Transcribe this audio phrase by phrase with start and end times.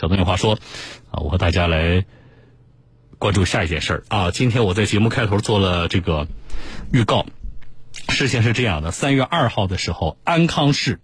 [0.00, 0.60] 小东有话说，
[1.10, 2.04] 啊，我和大家来
[3.18, 4.30] 关注下一件事儿啊。
[4.30, 6.28] 今天我在节目开头做了这个
[6.92, 7.26] 预告，
[8.08, 11.00] 事情是这样的：三月二号的时候，安康市，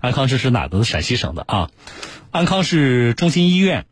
[0.00, 0.82] 安康市是哪的？
[0.82, 1.70] 陕西省的啊。
[2.30, 3.84] 安康市中心医院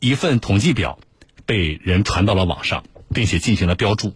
[0.00, 0.98] 一份统计表
[1.44, 2.82] 被人传到了网上，
[3.14, 4.14] 并且进行了标注。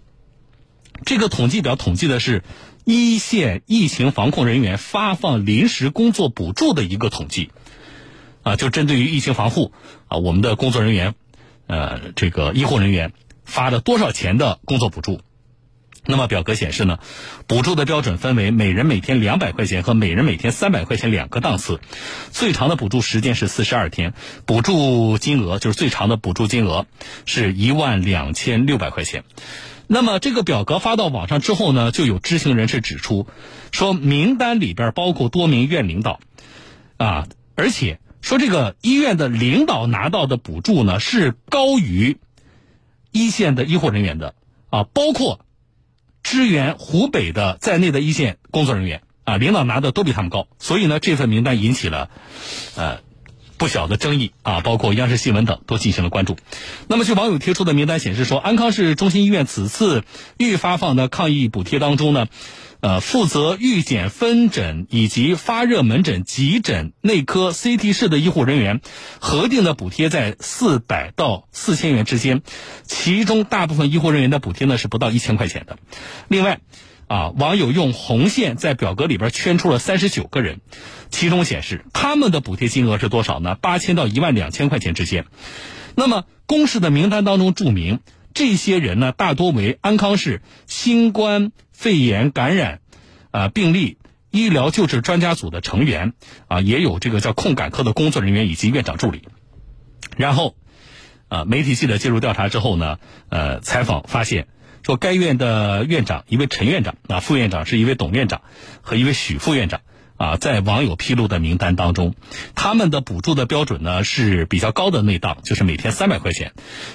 [1.04, 2.42] 这个统计表统计的是
[2.84, 7.52] 一线疫情防控人员发放临时工作补助的一个统计，
[8.42, 9.72] 啊，就针对于疫情防护
[10.08, 11.14] 啊，我们的工作人员，
[11.66, 13.12] 呃，这个医护人员
[13.44, 15.20] 发了多少钱的工作补助？
[16.06, 16.98] 那么表格显示呢，
[17.46, 21.78] 补助的标准分为每人每天两百块钱和每人每天三百块钱两个档次，
[22.30, 24.14] 最长的补助时间是四十二天，
[24.46, 26.86] 补助金额就是最长的补助金额
[27.26, 29.24] 是一万两千六百块钱。
[29.86, 33.26] 那么这个表格发到网上之后呢，就有知情人士指出，
[33.70, 36.18] 说名单里边包括多名院领导，
[36.96, 42.18] 啊，而且说这个医院的领导拿到的补助呢是高于
[43.12, 44.34] 一线的医护人员的，
[44.70, 45.44] 啊，包括
[46.22, 52.10] 支援湖北的在内的一线工作人员，啊，领导拿的都比他们高，所以呢，这份名单引起了，
[52.76, 53.00] 呃。
[53.60, 56.38] 不小的争议啊，包括央视新闻等都进行了关注。
[56.88, 60.02] 那么，据网友贴出的名单显示说，安康市中心医院此次
[60.38, 62.26] 预发放的抗疫补贴当中呢，
[62.80, 68.80] 呃，负责预检分诊以及发热门诊、急诊、内科、CT 室的医护人员，
[69.20, 72.40] 核定的补贴在四百到四千元之间，
[72.84, 75.76] 其中大部分医护人员的补贴呢是不到一千块钱的。
[76.28, 76.60] 另外，
[77.10, 80.60] 啊，网友用红线在表格里边圈出了三十九个人，
[81.10, 83.56] 其中显示他们的补贴金额是多少呢？
[83.60, 85.26] 八千到一万两千块钱之间。
[85.96, 87.98] 那么公示的名单当中注明，
[88.32, 92.78] 这些人呢大多为安康市新冠肺炎感染
[93.32, 93.98] 啊病例
[94.30, 96.12] 医疗救治专家组的成员
[96.46, 99.22] 啊，也有这个叫控感科的工作人员以及院长助理。
[100.16, 100.54] 然后，
[101.26, 102.98] 啊，媒体记者介入调查之后呢，
[103.30, 104.46] 呃，采访发现。
[104.82, 108.42] 说该院的院长一位陈院长啊，副院长是一位董院长
[108.80, 109.80] 和一位许副院长
[110.16, 112.14] 啊，在网友披露的名单当中，
[112.54, 116.52] 他们的补助的标准呢是比较高的那档，就是每天三百块钱。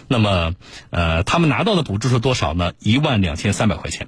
[0.08, 0.54] 那么，
[0.90, 2.74] 呃，他们拿到的补助是多少呢？
[2.80, 4.08] 一万两千三百块钱。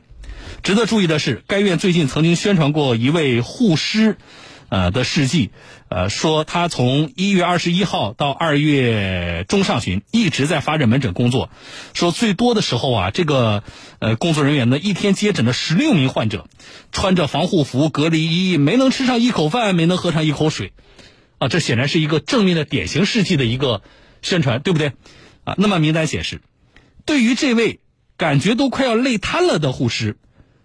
[0.63, 4.17] 值得注意的是，该院最近曾经宣传过一位护师。
[4.69, 5.51] 呃的事迹，
[5.87, 11.49] 呃说他从一月二十一号到二月中上旬一直在发热门诊工作，
[11.93, 13.63] 说最多的时候啊，这个
[13.99, 16.47] 呃工作人员呢一天接诊了十六名患者，
[16.91, 20.73] 穿着防护服、隔离衣，没能吃上一口饭，没能喝上一口水，
[21.37, 23.81] 啊，这显然是一个正面的典型事迹的一个
[24.21, 24.93] 宣传，对不对？
[25.45, 26.41] 啊，那么名单显示，
[27.05, 27.79] 对于这位
[28.17, 30.17] 感觉都快要累瘫了的护士，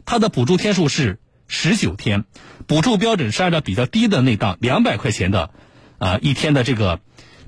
[0.04, 1.20] 他的补助天数是。
[1.54, 2.24] 十九天，
[2.66, 5.50] 补助标准是按照比较低的那档两百块钱的，
[5.98, 7.00] 啊一天的这个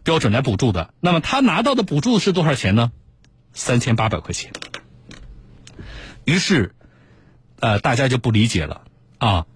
[0.03, 0.93] 标准来补助的。
[1.01, 2.93] 那么他拿到的补助是多少钱呢？
[3.55, 4.53] 三千八百块钱。
[6.27, 6.75] 于是，
[7.61, 8.83] 呃，大家就不理解了
[9.17, 9.47] 啊。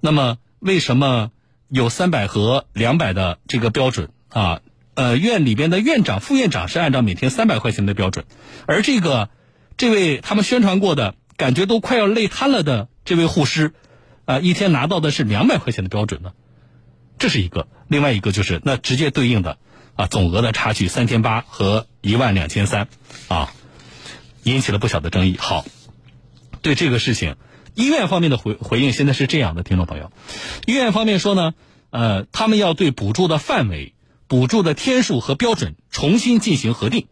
[0.00, 1.30] 那么为什么
[1.68, 4.62] 有三百和两百的这个标准啊？
[4.94, 8.24] 呃，院里边的院长、副院长是按照每天三百块钱的标准，
[8.66, 9.28] 而这个
[9.76, 13.74] 这位他们宣传过的感觉都快要累瘫了的这位护师。
[14.30, 16.34] 啊，一天拿到的是两百块钱的标准呢，
[17.18, 19.58] 这是一个；另外一个就是那直接对应的
[19.96, 22.86] 啊，总额的差距三千八和一万两千三，
[23.26, 23.52] 啊，
[24.44, 25.36] 引起了不小的争议。
[25.36, 25.64] 好，
[26.62, 27.34] 对这个事情，
[27.74, 30.12] 医院方面的回回应现在是这样的，听众朋友，
[30.64, 31.54] 医院方面说呢，
[31.90, 33.94] 呃，他们要对补助的范围、
[34.28, 37.08] 补助的天数和标准重新进行核定，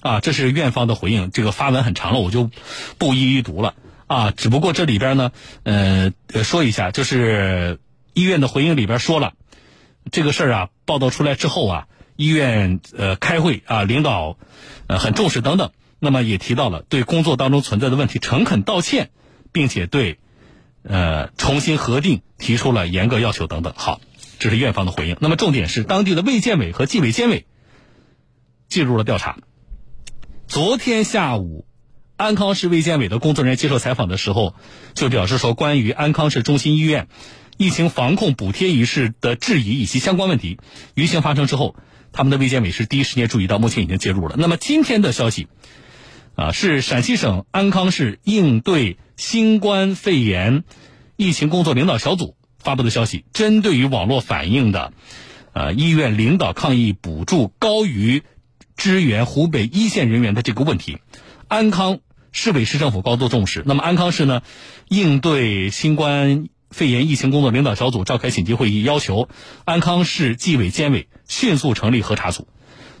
[0.00, 1.30] 啊，这是院方的回应。
[1.30, 2.50] 这个发文很长了，我就
[2.98, 3.74] 不一一读了。
[4.12, 6.12] 啊，只不过这里边呢，呃，
[6.44, 7.78] 说一下，就是
[8.12, 9.32] 医院的回应里边说了，
[10.10, 14.36] 这个事儿啊，报道出来之后啊，医院呃开会啊，领导
[14.86, 19.08] 呃很重视等等，那么也提到了对工作当中存在的问题诚恳道歉，
[19.50, 20.18] 并且对
[20.82, 23.72] 呃重新核定提出了严格要求等等。
[23.74, 24.02] 好，
[24.38, 25.16] 这是院方的回应。
[25.20, 27.46] 那么重点是当地的卫健委和纪委监委
[28.68, 29.38] 介入了调查。
[30.48, 31.64] 昨天下午。
[32.22, 34.54] 安康市卫健委的工作人员接受采访的时候，
[34.94, 37.08] 就表示说，关于安康市中心医院
[37.56, 40.58] 疫情防控补贴一事的质疑以及相关问题，
[40.94, 41.74] 舆情发生之后，
[42.12, 44.36] 他们的卫健委是第一时间注意到，目前已经介入了。
[44.38, 45.48] 那么今天的消息，
[46.36, 50.62] 啊，是陕西省安康市应对新冠肺炎
[51.16, 54.92] 疫情工作领导小组发布的消息，针对于网络反映的，
[55.54, 58.22] 呃，医院领导抗疫补助高于
[58.76, 60.98] 支援湖北一线人员的这个问题，
[61.48, 61.98] 安康。
[62.32, 63.62] 市委市政府高度重视。
[63.66, 64.42] 那么安康市呢，
[64.88, 69.28] 应对新冠肺炎疫情工作领导小组召开紧急会议，要求
[69.64, 72.48] 安康市纪委监委迅速成立核查组，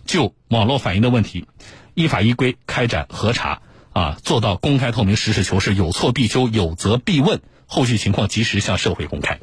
[0.04, 1.46] 就网络反映的问题，
[1.94, 3.62] 依法依规开展核查，
[3.92, 9.40] 啊，做到公开透明、实事求是，有错必纠，有责必问，后续情况及时向社会公开。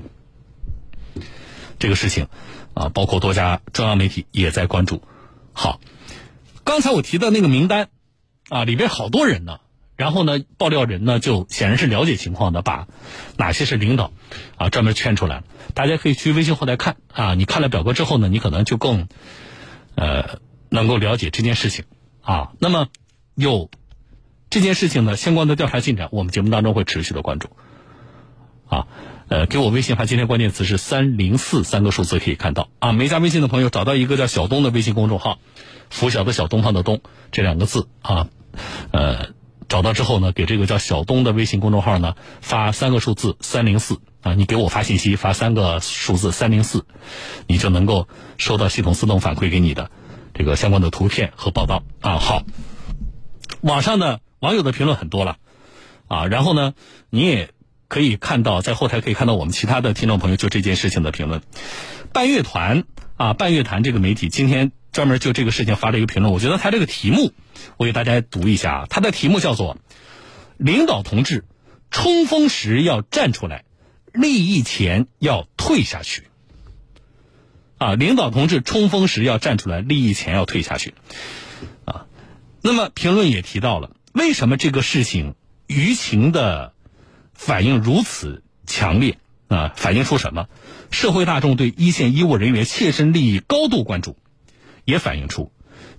[1.79, 2.27] 这个事情，
[2.75, 5.01] 啊，包括多家中央媒体也在关注。
[5.53, 5.79] 好，
[6.63, 7.89] 刚才我提的那个名单，
[8.49, 9.59] 啊，里边好多人呢。
[9.99, 12.87] 然后呢，爆料人呢就显然是了解情况的，把
[13.35, 14.13] 哪些是领导，
[14.55, 15.43] 啊，专门圈出来。
[15.73, 17.33] 大家可以去微信后台看啊。
[17.33, 19.09] 你看了表格之后呢，你可能就更，
[19.95, 21.83] 呃，能够了解这件事情
[22.21, 22.53] 啊。
[22.59, 22.87] 那么
[23.35, 23.69] 有
[24.49, 27.49] 这件事情呢相关的调查进展，我们节目当中会持续的关注。
[28.69, 28.87] 啊，
[29.27, 32.93] 呃，给我微信发今天关键词是三零四三个数字可以看到啊。
[32.93, 35.39] 没加微信的朋友找到一个叫小东的微信公众号，
[35.89, 37.01] 拂晓的小东方的东
[37.33, 38.29] 这两个字啊，
[38.91, 39.37] 呃。
[39.69, 46.85] 找到之后呢，给这个叫小东的微信公众号呢发三个数字三零四啊，你给我发信息发三个数字三零四，
[47.47, 48.07] 你就能够
[48.37, 49.91] 收到系统自动反馈给你的
[50.33, 52.17] 这个相关的图片和报道啊。
[52.17, 52.43] 好，
[53.61, 55.37] 网上呢网友的评论很多了
[56.07, 56.73] 啊，然后呢，
[57.11, 57.51] 你也
[57.87, 61.43] 可以看到在后台可以看到我们其他的听众朋友就这件事情的评论。
[62.11, 62.85] 半月团
[63.17, 64.71] 啊，半月谈这个媒体今天。
[64.99, 67.31] 专门就这个事情发了一个评论，我觉得他这个题目，
[67.77, 68.85] 我给大家读一下啊。
[68.89, 69.77] 他的题目叫做
[70.59, 71.45] “领导同志
[71.89, 73.63] 冲锋时要站出来，
[74.11, 76.27] 利益前要退下去”。
[77.79, 80.93] 啊，领导同志冲锋时要站出来，利益前要退下去。
[81.85, 82.07] 啊，
[82.61, 85.35] 那么评论也提到了，为什么这个事情
[85.69, 86.73] 舆情的
[87.33, 89.17] 反应如此强烈
[89.47, 89.71] 啊？
[89.77, 90.49] 反映出什么？
[90.91, 94.17] 社会大众对一线医务人员切身利益高度关注。
[94.89, 95.51] 也反映出，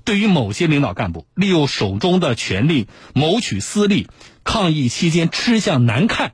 [0.04, 4.08] 对于某些领导干部利用手中的权力谋取私利，
[4.44, 6.32] 抗疫期间吃相难看，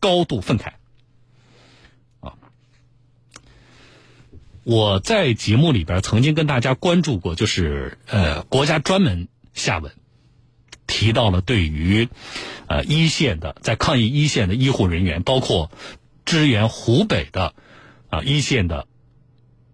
[0.00, 0.72] 高度愤慨。
[2.20, 2.34] 啊，
[4.64, 9.92] 我在节目里边曾经跟大家关注过，就是呃，国家专门下文
[10.86, 12.08] 提到了对于
[12.66, 15.70] 呃一线的在抗疫一线的医护人员，包括
[16.24, 17.54] 支援湖北的
[18.10, 18.86] 啊一线的。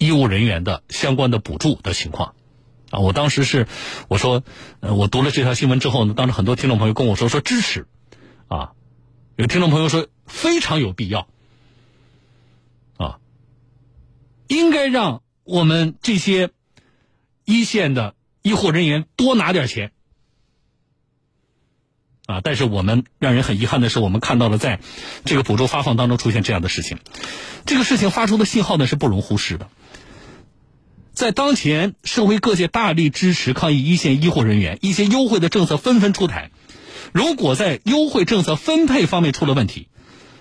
[0.02, 2.34] 医务人员的相关的补助的情况，
[2.90, 3.68] 啊，我当时是
[4.08, 4.42] 我说，
[4.80, 7.86] 呃，我读了这条新闻之后呢，当时很多听众朋友跟我说说支持，
[8.48, 8.72] 啊，
[9.36, 11.28] 有听众朋友说非常有必要，
[12.96, 13.20] 啊，
[14.48, 16.50] 应该让我们这些
[17.44, 19.92] 一线的医护人员多拿点钱，
[22.26, 24.80] 啊，但是我们让人很遗憾的是，我们看到了在
[25.24, 26.98] 这个补助发放当中出现这样的事情，
[27.66, 29.68] 这个事情发出的信号呢是不容忽视的。
[31.12, 36.50] 在当前社会各界大力支持抗疫一线医护人员，一些优惠的政策纷纷出台。
[37.12, 39.88] 如果在优惠政策分配方面出了问题，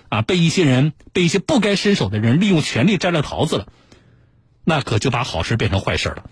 [0.08, 3.66] 啊，被一些人、被一些不该伸手的人利用权力摘了桃子了，
[4.64, 6.24] 那可就把好事变成坏事了，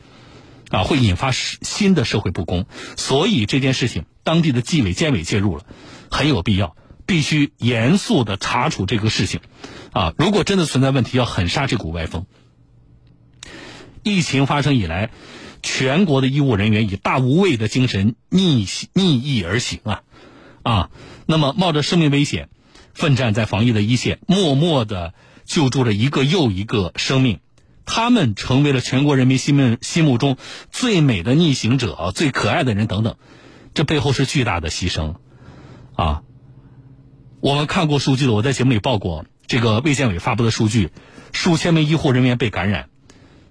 [0.71, 2.65] 啊，会引发新的社会不公。
[2.97, 5.65] 所以这件事情，当地的纪委监委介入了，
[6.11, 9.41] 很有必要，必须严肃的查处这个事情，
[9.93, 12.25] 啊，如果真的存在问题，要狠刹这股歪风。
[14.03, 15.11] 疫情发生以来，
[15.63, 20.03] 全国的医务人员以大无畏的精神逆逆逆而行啊
[20.63, 20.91] 啊！
[21.27, 22.49] 那么冒着生命危险，
[22.95, 25.15] 奋战在防疫的一线，默默的
[25.45, 27.41] 救助了一个又一个生命，
[27.85, 30.37] 他们成为了全国人民心目心目中
[30.71, 33.17] 最美的逆行者、最可爱的人等等。
[33.75, 35.17] 这背后是巨大的牺牲
[35.95, 36.23] 啊！
[37.41, 40.91] 我们看过数据的，我在节目里报过这个卫健委发布的数据，
[41.33, 42.89] 数千名医护人员被感染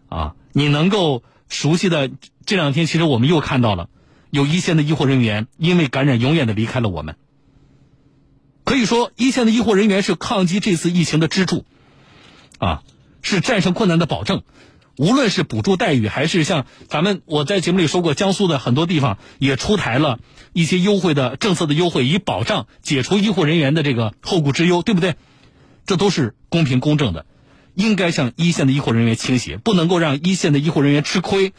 [0.10, 0.36] 啊！
[0.51, 2.10] 你能够熟悉的
[2.46, 3.89] 这两天，其实我们又看到了
[4.29, 7.15] 有一线的医护人员因为感染，永远的离开了我们。
[8.63, 11.65] 可以说，一线的医护人员是抗击这次疫情的支柱，
[12.60, 12.84] 啊，
[13.22, 14.44] 是战胜困难的保证。
[14.98, 20.20] 无论是补助待遇，还是像咱们我在节目里说过，江苏的很多地方也出台了
[20.51, 25.15] 一些优惠的政策的优惠，以保障解除医护人员的这个后顾之忧，对不对？
[25.86, 27.25] 这都是公平公正的。
[27.79, 31.53] 应该向一线的医护人员倾斜，不能够让一线的医护人员吃亏。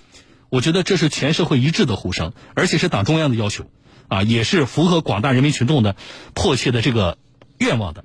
[0.51, 3.71] 我觉得这是全社会一致的呼声，而且是党中央的要求，
[4.09, 5.97] 啊，也是符合广大人民群众的
[6.35, 7.17] 迫切的这个
[7.57, 8.05] 愿望的。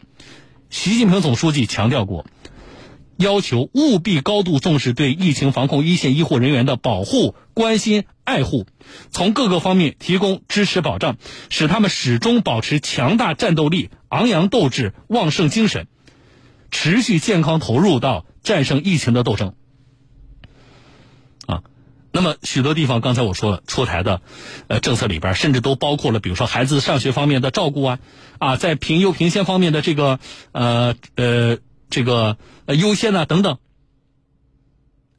[0.70, 2.26] 习近平总书记强调过，
[3.18, 8.66] 要求务必高度重视对疫情防控一线医护人员的保护、关心、爱护，
[9.12, 11.18] 从各个方面提供支持保障，
[11.50, 15.88] 使他们始终保持强大战斗力、昂扬斗志、旺盛精神。
[16.78, 19.56] 持续健康投入到战胜疫情的斗争，
[21.46, 21.64] 啊，
[22.12, 24.22] 那么许多地方，刚才我说了，出台的
[24.68, 28.00] 呃政策里边，甚至都包括了，比如说孩子上学方面的照顾啊，
[28.40, 30.20] 啊，在评优评先方面的这个
[30.52, 33.58] 呃呃这个呃优先啊等等。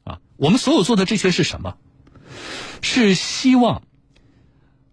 [0.03, 1.75] 啊，我们所有做的这些是什么？
[2.83, 3.81] 是希望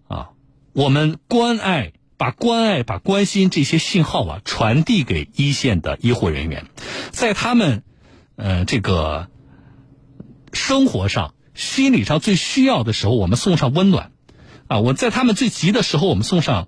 [0.09, 0.31] 啊，
[0.73, 6.67] 我们关爱，把关爱、把关心这些信号啊传递给一线的医护人员，
[7.11, 7.83] 在他们
[8.37, 9.29] 呃这个
[10.53, 11.35] 生活上。
[11.57, 14.11] 心理上最需要的时候，我们送上温暖，
[14.67, 16.67] 啊，我在他们最急的时候，我们送上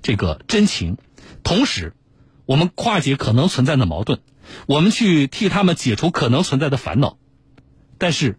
[0.00, 0.96] 这个真情，
[1.42, 1.92] 同时，
[2.46, 4.20] 我们化解可能存在的矛盾，
[4.66, 7.18] 我们去替他们解除可能存在的烦恼。
[7.98, 8.38] 但是，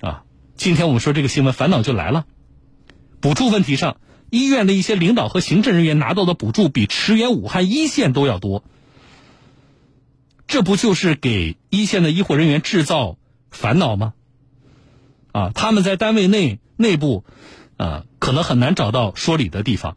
[0.00, 0.24] 啊，
[0.56, 2.26] 今天我们说这个新闻，烦恼就来了。
[3.20, 3.98] 补助问题上，
[4.30, 8.62] 医院的一些领导和行政人员拿到的补助比驰援武汉一线都要多，
[10.46, 13.16] 这不就是给一线的医护人员制造
[13.50, 14.14] 烦恼吗？
[15.32, 17.24] 啊，他们在单位内内部，
[17.76, 19.96] 啊，可能很难找到说理的地方，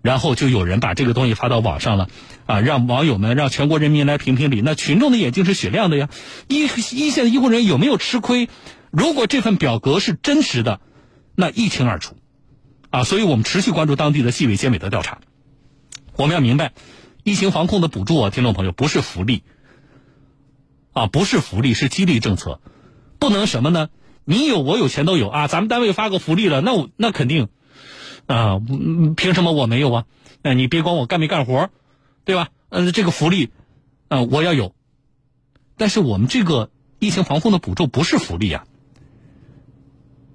[0.00, 2.08] 然后就有人把这个东西发到网上了，
[2.46, 4.60] 啊，让网友们、让全国人民来评评理。
[4.60, 6.08] 那群众的眼睛是雪亮的呀，
[6.48, 8.48] 一一线的医护人员有没有吃亏？
[8.90, 10.80] 如果这份表格是真实的，
[11.34, 12.16] 那一清二楚，
[12.94, 15.18] 啊，所以我们持续关注当地的纪委监委的调查。
[16.14, 16.74] 我们要明白，
[17.24, 19.42] 疫情防控的补助啊，听众朋友不是福利，
[20.92, 22.60] 啊，不是福利，是激励政策，
[23.18, 23.88] 不能什么呢？
[24.24, 25.48] 你有我有钱都有啊！
[25.48, 27.48] 咱们单位发个福利了，那我那肯定
[28.26, 28.60] 啊，
[29.16, 30.04] 凭什么我没有啊？
[30.42, 31.70] 那你别管我干没干活，
[32.24, 32.50] 对吧？
[32.68, 33.50] 呃，这个福利
[34.06, 34.72] 啊，我要有。
[35.76, 36.70] 但是我们这个
[37.00, 38.64] 疫情防控的补助不是福利啊。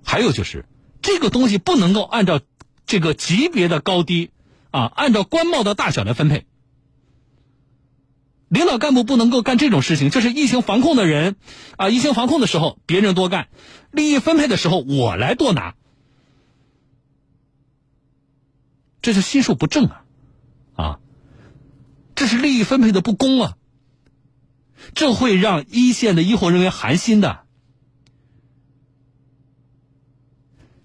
[0.03, 0.65] 还有就是
[1.01, 2.41] 这个东西不能够按照
[2.89, 4.31] 这个级别的高低
[4.71, 6.47] 啊，按照官帽的大小来分配。
[8.47, 11.35] 领导干部不能够干这种事情，这是疫情防控的人，
[11.77, 13.49] 啊，疫情防控的时候别人多干，
[13.91, 15.75] 利益分配的时候我来多拿，
[19.03, 20.03] 这是心术不正啊，
[20.73, 20.99] 啊，
[22.15, 23.57] 这是利益分配的不公啊，
[24.95, 27.41] 这会让一线的医护人员寒心的。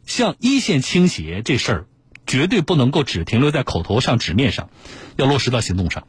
[0.05, 1.87] 向一线倾斜这事儿，
[2.35, 4.69] 绝对不能够只停留在口头上、纸面上，
[5.15, 6.09] 要落实到行动上，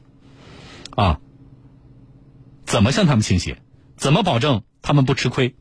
[0.95, 1.19] 啊。
[2.65, 3.61] 怎么向他们倾斜？
[3.95, 5.53] 怎么保证他们不吃亏？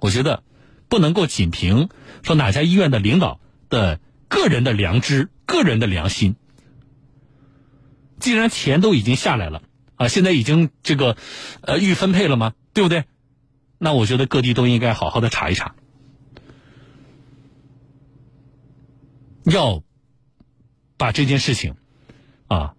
[0.00, 0.42] 我觉得
[0.88, 1.90] 不能够仅凭
[2.22, 6.36] 说哪家医院的领导的个人的良知、个人的良心。
[8.18, 9.60] 既然钱都已经下来了
[9.96, 11.18] 啊，现在已经这个
[11.60, 12.54] 呃预分配了吗？
[12.72, 13.04] 对不对？
[13.76, 15.74] 那我觉得各地都应该好好的查一查，
[19.44, 19.82] 要
[20.96, 21.76] 把这件事情
[22.48, 22.74] 啊。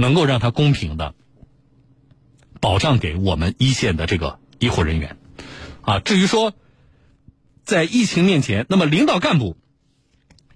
[0.00, 1.16] 能够让他公平的
[2.60, 5.16] 保障给我们一线的这个医护人员，
[5.82, 6.54] 啊，至于说
[7.64, 9.56] 在疫情面前，那么领导干部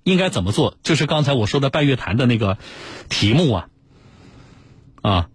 [0.05, 0.79] 应该怎么做？
[0.85, 2.57] 就是刚才我说的半月谈的那个
[3.09, 3.69] 题目啊，
[5.03, 5.31] 啊，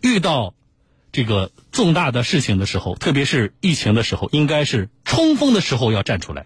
[0.00, 0.55] 遇到
[1.16, 6.44] 这个重大的事情的时候，特别是疫情的时候，应该是冲锋的时候要站出来，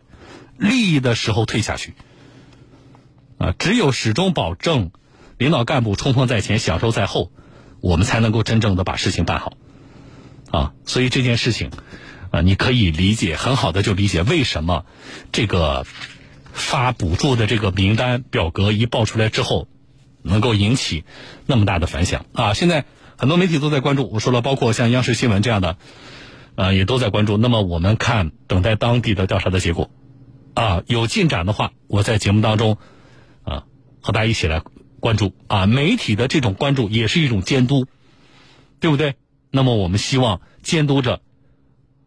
[0.59, 1.95] 利益的时候退下去。
[3.37, 4.93] 啊，只有始终保证
[5.39, 7.33] 领导干部冲锋在前，享受在后，
[7.81, 9.55] 我们才能够真正的把事情办好。
[10.53, 11.73] 啊，所以这件事情，
[12.31, 14.87] 啊，你可以理解，很好的就理解为什么
[15.33, 15.85] 这个
[16.53, 19.67] 发补助的这个名单表格一报出来之后，
[20.23, 21.03] 能够引起
[21.47, 22.25] 那么大的反响。
[22.35, 22.85] 啊，现在
[23.21, 25.77] 很多媒体都在关注，我说了，包括像央视新闻这样的，
[26.55, 27.37] 啊，也都在关注。
[27.37, 29.91] 那么我们看，等待当地的调查的结果。
[30.55, 32.79] 啊，有进展的话，我在节目当中。
[33.45, 33.65] 啊
[34.01, 34.63] 和大家一起来
[34.99, 35.67] 关注啊！
[35.67, 37.85] 媒体的这种关注也是一种监督，
[38.81, 39.17] 对不对？
[39.51, 41.21] 那么我们希望监督着，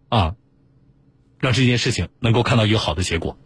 [0.09, 0.33] 啊，
[1.37, 3.37] 让这件事情能够看到一个好的结果。